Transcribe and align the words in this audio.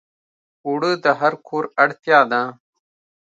اوړه 0.67 0.91
د 1.03 1.05
هر 1.19 1.33
کور 1.47 1.63
اړتیا 1.83 2.19
ده 2.31 2.41